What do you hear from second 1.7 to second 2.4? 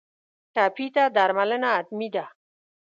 حتمي ده.